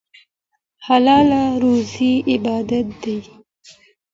[0.85, 3.17] حلاله روزي عبادت دی.